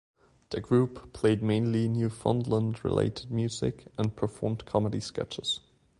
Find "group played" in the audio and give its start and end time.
0.61-1.43